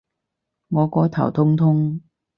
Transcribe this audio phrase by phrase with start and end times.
[0.69, 2.01] 我個頭痛痛